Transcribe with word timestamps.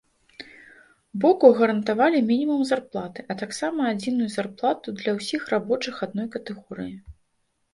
Боку 1.25 1.51
гарантавалі 1.59 2.21
мінімум 2.31 2.63
зарплаты, 2.69 3.19
а 3.33 3.37
таксама 3.43 3.81
адзіную 3.91 4.29
зарплату 4.37 4.87
для 5.03 5.11
ўсіх 5.19 5.41
рабочых 5.53 5.95
адной 6.07 6.27
катэгорыі. 6.39 6.95